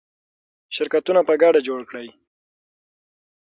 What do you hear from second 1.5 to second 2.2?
جوړ کړئ.